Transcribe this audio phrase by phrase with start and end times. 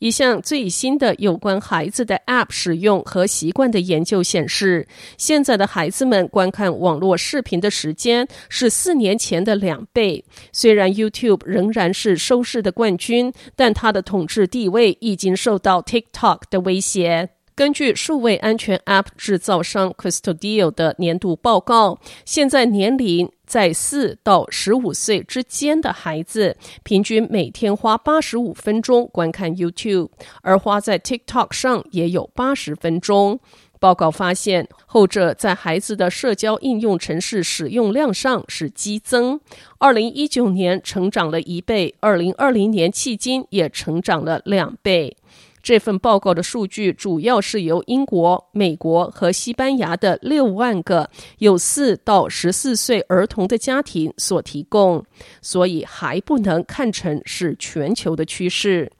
[0.00, 10.24] 一项最新的有关孩子的 App 使用和习惯的研究显示，现在的孩子们观看网络视频的时间是四年前的两倍。
[10.52, 17.28] 虽然 YouTube 仍然是收视的冠军，但它的统治地位已经受到 TikTok 的威胁。
[17.54, 30.10] 根据数位安全 App 制造商 CrystalDeal 的年度报告，现在年龄在四到十五岁之间的孩子，平均每天花八十五分钟观看 YouTube，
[30.42, 33.40] 而花在 TikTok 上也有八十分钟。
[33.80, 39.40] 报告发现，后者在孩子的社交应用程式使用量上是激增，
[39.78, 45.16] 二零一九年成长了一倍，二零二零年迄今也成长了两倍。
[45.62, 55.04] 这份报告的数据主要是由英国、美国和西班牙的六万个有四到十四岁儿童的家庭所提供，
[55.42, 58.90] 所以还不能看成是全球的趋势。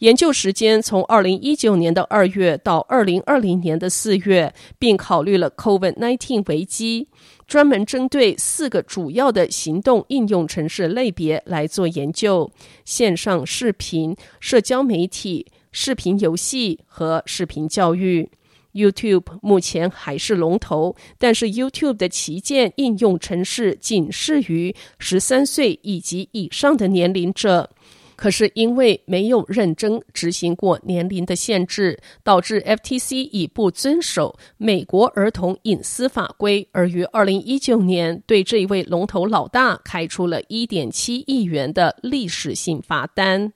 [0.00, 7.06] 研究时间从二零一九年的二月到二零二零年的四月，并考虑了 COVID-19 危机，
[7.46, 12.50] 专门针对四个主要的行动应用城市类别来做研究：
[12.84, 15.46] 线上视频、社交媒体。
[15.72, 18.30] 视频游戏和视频教育
[18.74, 27.70] ，YouTube 目前还是龙头，但是 YouTube 的旗舰应用程式仅适于十三岁以及以上的年龄者。
[28.14, 43.54] 可是因为没有认真执行过年龄的限制，导致 FTC 以不遵守美国儿童隐私法规，而于二零一九年对这一位龙头老大开出了一点七亿元的历史性罚单。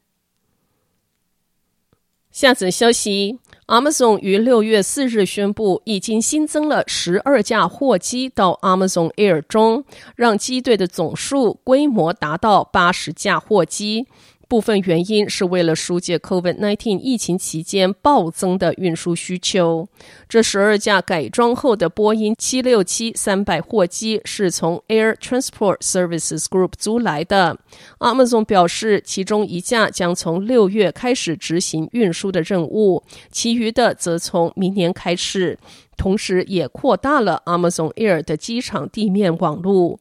[2.37, 9.87] 下则消息，Amazon 于六月四日宣布，已经新增了十二架货机到 Amazon Air 中，
[10.17, 14.07] 让机队的总数规模达到八十架货机。
[14.49, 19.89] 部分原因是为了疏解 COVID-19 疫情期间暴增的运输需求。
[20.29, 27.59] 这十二架改装后的波音767-300货机是从 Air Transport Services Group 租来的。
[27.99, 35.59] Amazon 表示，其中一架将从六月开始执行运输的任务，其余的则从明年开始。
[35.97, 39.99] 同时，也扩大了 Amazon Air 的机场地面网络。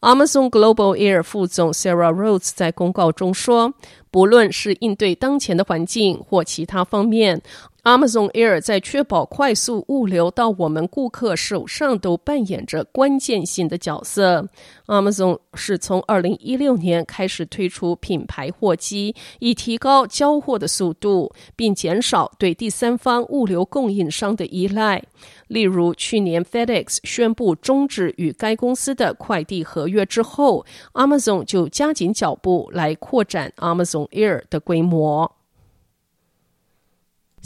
[0.00, 3.74] Amazon Global Air 副总 Sarah Rhodes 在公告中说
[4.10, 7.42] ：“不论是应对当前的环境或其他方面。”
[7.86, 14.48] Amazon Air 在确保快速物流到我们顾客手上都扮演着关键性的角色。
[14.88, 25.00] Amazon 是从二零一六年开始推出品牌货机，以提高交货的速度，并减少对第三方物流供应商的依赖。
[25.46, 35.35] 例如，去年 FedEx 宣布终止与该公司的快递合约之后，Amazon 就加紧脚步来扩展 Amazon Air 的规模。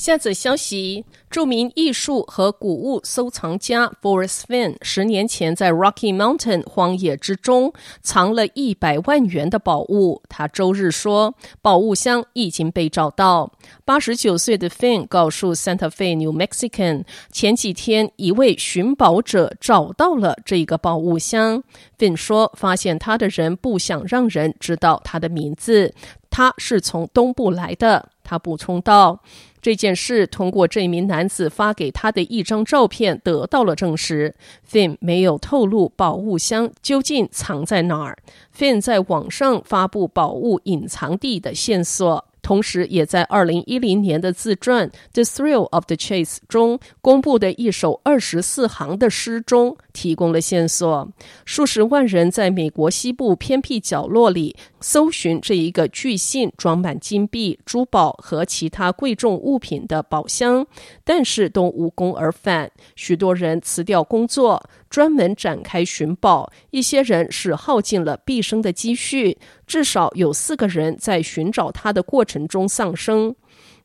[0.00, 10.22] 下则消息：著名艺术和古物收藏家 Forest Fenn 十年前在 Rocky Mountain 荒野之中藏了一百万元的宝物。
[10.26, 13.52] 他周日说，宝物箱已经被找到。
[13.84, 21.62] 八十九岁的 Finn 告诉 Santa Fe New Mexican，前几天一位寻宝者找到了这个宝物箱。
[21.98, 25.92] Finn 说，发现他的人不想让人知道他的名字，
[26.30, 28.08] 他是从东部来的。
[28.24, 29.20] 他补充道。
[29.62, 34.34] 这件事通过这名男子发给他的一张照片得到了证实。
[34.68, 38.18] Finn 没有透露宝物箱究竟藏在哪儿。
[38.57, 42.29] Finn 在网上发布宝物隐藏地的线索。
[42.50, 51.08] 同时，也在二零一零年的自传《The Thrill of the Chase》中公布的一首二十四行的诗中提供了线索。
[51.44, 60.66] 数十万人在美国西部偏僻角落里搜寻这一个巨信装满金币、珠宝和其他贵重物品的宝箱，
[61.04, 62.72] 但是都无功而返。
[62.96, 64.60] 许多人辞掉工作，
[64.91, 66.53] 专门展开寻宝。
[66.71, 69.39] 一些人是耗尽了毕生的积蓄。
[69.66, 73.34] 至少有四个人在寻找他的过程中丧生。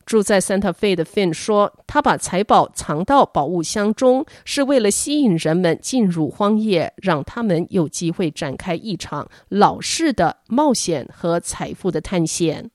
[0.04, 12.70] 住在 Santa Fe 的 Finn 说：“他把财宝藏到宝物箱中，是为了吸引人们进入荒野，让他们有机会展开一场老式的冒险和财富的探险。”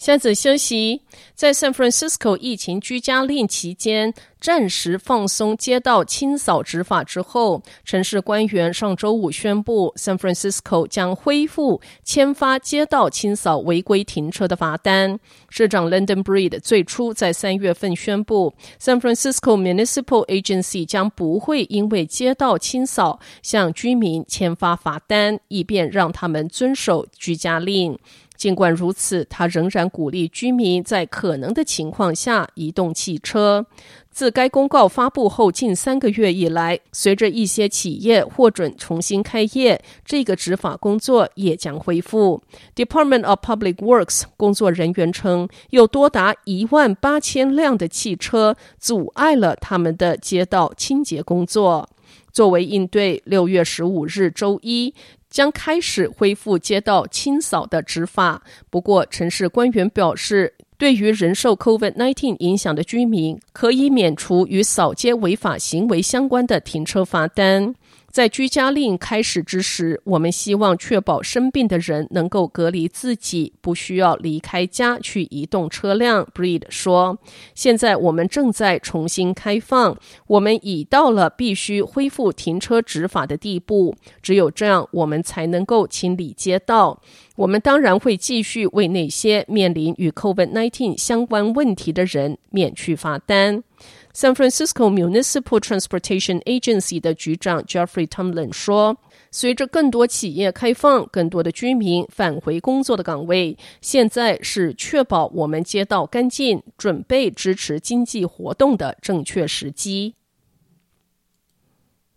[0.00, 1.02] 下则消息，
[1.34, 15.20] 在 San Francisco 疫情居家令期间暂时放松街道清扫执法之后，城市官员上周五宣布，San Francisco 将恢复签发街道清扫违规停车的罚单。
[15.50, 27.98] 市长 London Breed 最初在三月份宣布，San Francisco Municipal Agency 将不会因为街道清扫向居民签发罚单，以便让他们遵守居家令。
[28.40, 33.66] 尽管如此，他仍然鼓励居民在可能的情况下移动汽车。
[34.10, 42.42] 自该公告发布后近三个月以来，随着一些企业获准重新开业，这个执法工作也将恢复。
[42.74, 51.90] Department of Public Works 工作人员称，有多达一万八千辆的汽车阻碍了他们的街道清洁工作。
[52.32, 54.94] 作为应对六月十五日周一，
[55.30, 58.42] 将开始恢复街道清扫的执法。
[58.68, 67.74] 不过，城市官员表示，对于人受 COVID-19 影响的居民，可以免除与扫街违法行为相关的停车罚单。
[68.10, 76.26] 在居家令开始之时，我们希望确保生病的人能够隔离自己，不需要离开家去移动车辆。
[76.34, 77.18] Breed 说
[77.54, 79.96] ：“现在我们正在重新开放，
[80.26, 83.94] 我们已到了必须恢复停车执法的地步。
[84.20, 87.00] 只有这样，我们才能够清理街道。
[87.36, 93.62] 我们当然会继续为那些面临与 COVID-19 相关问题的人免去罚单。”
[94.12, 98.96] San Francisco Municipal Transportation Agency 的局长 Jeffrey Tumlin 说
[99.30, 110.16] ：“随着更多企业开放，更多的居民返回工作的岗位，现在是确保我们街道干净、准备支持经济活动的正确时机。”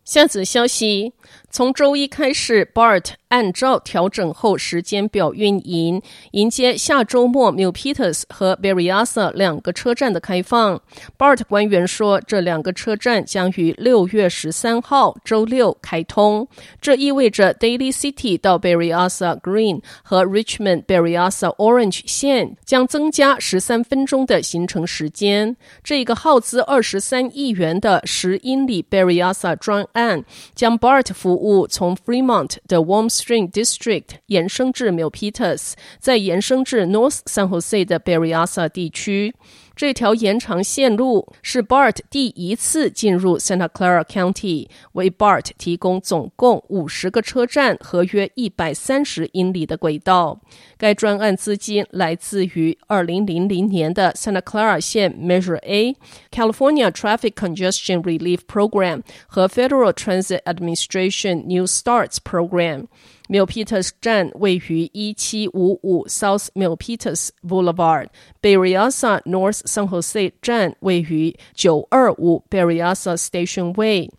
[0.06, 1.14] 下则消息：
[1.50, 6.02] 从周一开始，BART 按照调整后时间表运营，
[6.32, 10.82] 迎接下周末 Milpitas 和 Berryessa 两个车站的开放。
[11.18, 16.48] BART 官员说，这两个车站将于六月十三号周六开通。
[16.82, 25.56] 这意味着 Daily City 到 Berryessa Green 和 Richmond Berryessa Orange 线将增加十三分钟的行程时间。
[25.82, 30.25] 这个耗资二十三亿元的十英里 Berryessa 专案
[30.55, 39.35] 将 BART 服务从 Fremont 的 Warm Stream District 延伸至 Milpitas，再延伸至 North San Jose 的 Berryessa 地区。
[39.76, 50.40] 这条延长线路是 BART 第一次进入 Santa Clara County，为 BART 提供总共五十个车站和约一百三十英里的轨道。
[50.78, 55.96] 该专案资金来自于二零零零年的 Santa Clara 线 Measure A、
[56.32, 62.86] California Traffic Congestion Relief Program 和 Federal Transit Administration New Starts Program。
[63.34, 74.12] Milpitas 站位于一七五五 South Milpitas Boulevard，Berryessa North San Jose 站位于九二五 Berryessa Station Way。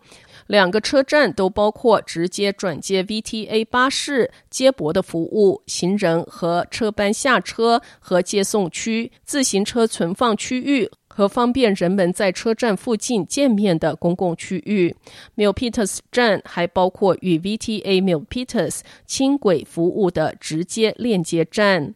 [0.48, 10.90] 两个车站都包括直接转接 VTA 巴士接驳的服务、行人和车班下车和接送区、自行车存放区域。
[11.14, 14.96] 和方便人们在车站附近见面的公共区域。
[15.36, 21.94] Milpitas 站还包括与 VTA Milpitas 轻轨服务的直接链接站。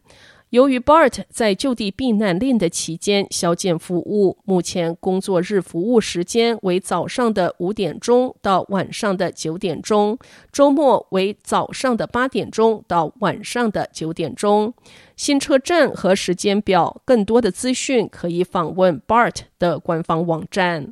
[0.49, 10.17] 由于 BART 在就地避难令的期间削减服务，目前工作日服务时间为早上的五点钟到晚上的九点钟，
[10.51, 14.73] 周末为早上的八点钟到晚上的九点钟。
[15.15, 20.91] 新车站和时间表，更多的资讯可以访问 BART 的官方网站。